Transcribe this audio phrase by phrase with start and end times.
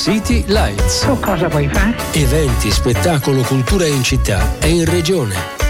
[0.00, 1.00] City Lights.
[1.00, 1.94] Tu cosa vuoi fare?
[2.12, 5.69] Eventi, spettacolo, cultura in città e in regione.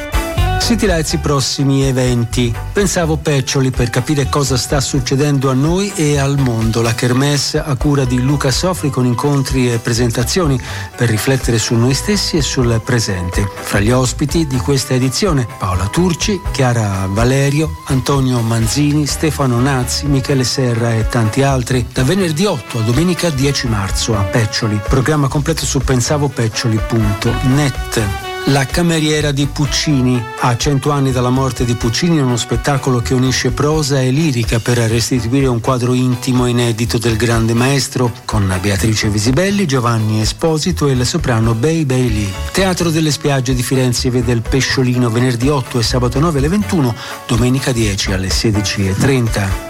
[0.69, 2.55] Lights i prossimi eventi.
[2.73, 6.81] Pensavo Peccioli per capire cosa sta succedendo a noi e al mondo.
[6.81, 10.59] La Kermesse a cura di Luca Sofri con incontri e presentazioni
[10.97, 13.51] per riflettere su noi stessi e sul presente.
[13.53, 20.45] Fra gli ospiti di questa edizione Paola Turci, Chiara Valerio, Antonio Manzini, Stefano Nazzi, Michele
[20.45, 21.85] Serra e tanti altri.
[21.93, 24.81] Da venerdì 8 a domenica 10 marzo a Peccioli.
[24.89, 28.30] Programma completo su pensavopeccioli.net.
[28.47, 30.21] La cameriera di Puccini.
[30.41, 34.59] A cento anni dalla morte di Puccini è uno spettacolo che unisce prosa e lirica
[34.59, 40.89] per restituire un quadro intimo e inedito del grande maestro con Beatrice Visibelli, Giovanni Esposito
[40.89, 45.79] e la soprano Bei Bei Teatro delle spiagge di Firenze vede il Pesciolino venerdì 8
[45.79, 46.95] e sabato 9 alle 21,
[47.27, 49.70] domenica 10 alle 16.30.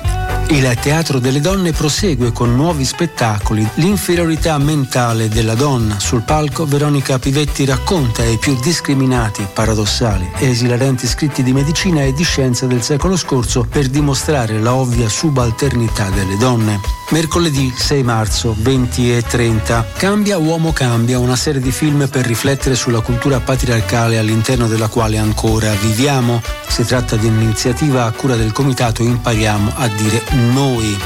[0.51, 3.65] Il Teatro delle Donne prosegue con nuovi spettacoli.
[3.75, 6.01] L'inferiorità mentale della donna.
[6.01, 12.13] Sul palco Veronica Pivetti racconta i più discriminati, paradossali e esilarenti scritti di medicina e
[12.13, 16.81] di scienza del secolo scorso per dimostrare la ovvia subalternità delle donne.
[17.11, 22.77] Mercoledì 6 marzo 20 e 30 Cambia Uomo Cambia, una serie di film per riflettere
[22.77, 26.41] sulla cultura patriarcale all'interno della quale ancora viviamo.
[26.69, 30.99] Si tratta di un'iniziativa a cura del comitato Impariamo a dire noi.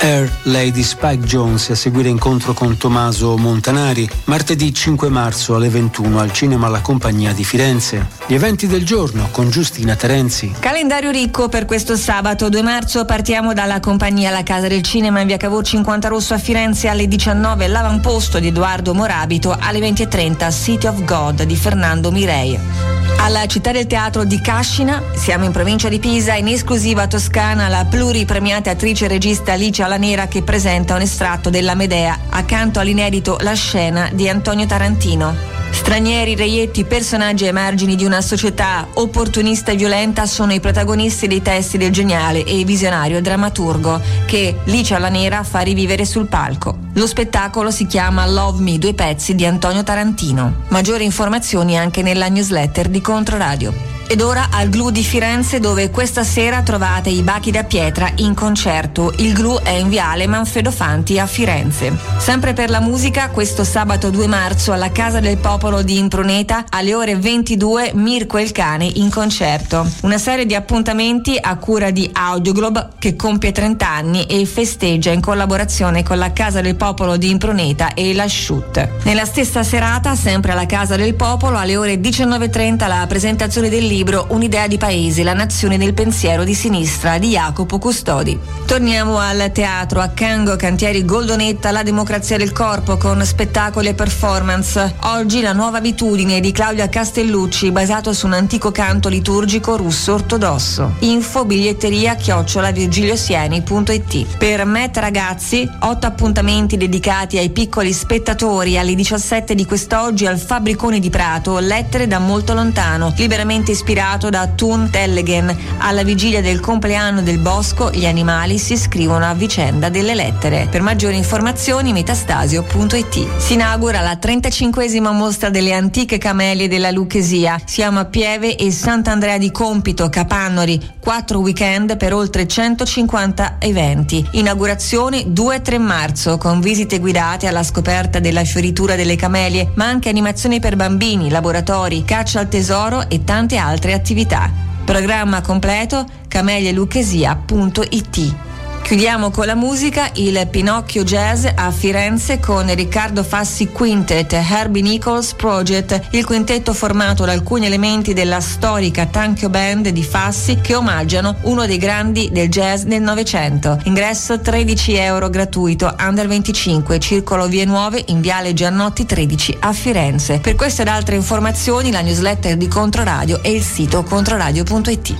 [0.00, 6.20] Air Lady Spike Jones a seguire incontro con Tommaso Montanari, martedì 5 marzo alle 21
[6.20, 8.06] al Cinema La Compagnia di Firenze.
[8.26, 10.54] Gli eventi del giorno con Giustina Terenzi.
[10.60, 15.26] Calendario ricco per questo sabato 2 marzo partiamo dalla compagnia La Casa del Cinema in
[15.26, 20.86] via Cavour 50 Rosso a Firenze alle 19 l'avamposto di Edoardo Morabito alle 20.30 City
[20.86, 23.07] of God di Fernando Mirei.
[23.28, 27.84] Alla città del teatro di Cascina, siamo in provincia di Pisa, in esclusiva toscana la
[27.84, 33.52] pluripremiata attrice e regista Alicia Lanera che presenta un estratto della Medea accanto all'inedito La
[33.52, 35.57] scena di Antonio Tarantino.
[35.70, 41.40] Stranieri, reietti, personaggi ai margini di una società opportunista e violenta sono i protagonisti dei
[41.40, 46.76] testi del geniale e visionario drammaturgo che Licia la Nera fa rivivere sul palco.
[46.94, 50.64] Lo spettacolo si chiama Love Me, due pezzi di Antonio Tarantino.
[50.68, 53.97] Maggiori informazioni anche nella newsletter di Controradio.
[54.10, 58.32] Ed ora al Glu di Firenze dove questa sera trovate i Bachi da Pietra in
[58.32, 59.12] concerto.
[59.18, 61.94] Il Glu è in viale Manfredo Fanti a Firenze.
[62.16, 66.94] Sempre per la musica, questo sabato 2 marzo alla Casa del Popolo di Impruneta alle
[66.94, 69.86] ore 22 Mirko e il cane in concerto.
[70.00, 75.20] Una serie di appuntamenti a cura di Audioglobe che compie 30 anni e festeggia in
[75.20, 79.02] collaborazione con la Casa del Popolo di Impruneta e la Shoot.
[79.02, 83.96] Nella stessa serata, sempre alla Casa del Popolo, alle ore 19.30 la presentazione del libro
[83.98, 88.38] libro Un'idea di paese, la nazione del pensiero di sinistra di Jacopo Custodi.
[88.64, 94.94] Torniamo al teatro, a Cango Cantieri Goldonetta, la democrazia del corpo con spettacoli e performance.
[95.00, 100.94] Oggi la nuova abitudine di Claudia Castellucci basato su un antico canto liturgico russo ortodosso.
[101.00, 104.36] Info biglietteria chiocciola virgiliosieni.it.
[104.36, 111.00] Per Met Ragazzi, otto appuntamenti dedicati ai piccoli spettatori alle 17 di quest'oggi al Fabbricone
[111.00, 115.56] di Prato, lettere da molto lontano, liberamente ispirate ispirato da Thun Tellegen.
[115.78, 120.68] Alla vigilia del compleanno del bosco, gli animali si scrivono a vicenda delle lettere.
[120.70, 123.38] Per maggiori informazioni metastasio.it.
[123.38, 127.58] Si inaugura la 35esima mostra delle antiche camelie della Lucchesia.
[127.64, 130.96] Siamo a Pieve e Sant'Andrea di Compito, Capannori.
[131.00, 134.26] Quattro weekend per oltre 150 eventi.
[134.32, 140.60] Inaugurazione 2-3 marzo con visite guidate alla scoperta della fioritura delle camelie, ma anche animazioni
[140.60, 144.50] per bambini, laboratori, caccia al tesoro e tante altre altre attività.
[144.84, 148.47] Programma completo camelialuchesia.it
[148.82, 155.34] Chiudiamo con la musica il Pinocchio Jazz a Firenze con Riccardo Fassi Quintet, Herbie Nichols
[155.34, 161.36] Project, il quintetto formato da alcuni elementi della storica Tanchio Band di Fassi che omaggiano
[161.42, 163.78] uno dei grandi del jazz del Novecento.
[163.84, 170.38] Ingresso 13 euro gratuito, under 25, circolo Vie Nuove in Viale Giannotti 13 a Firenze.
[170.38, 175.14] Per queste ed altre informazioni la newsletter di Controradio e il sito controradio.it.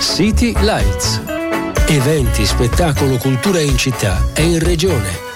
[0.00, 1.36] City Lights
[1.90, 5.27] Eventi, spettacolo, cultura in città e in regione.